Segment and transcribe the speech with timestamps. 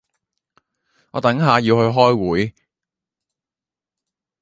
[1.11, 2.55] 我等下要去開會